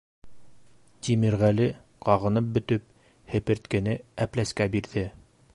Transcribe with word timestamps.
Тимерғәле, 1.07 1.67
ҡағынып 2.09 2.49
бөтөп, 2.57 2.89
һеперткене 3.35 3.97
Әпләскә 4.27 4.73
бирҙе. 4.79 5.09